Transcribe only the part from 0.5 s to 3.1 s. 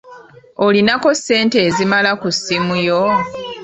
Olinako ssente ezimala ku ssimu yo?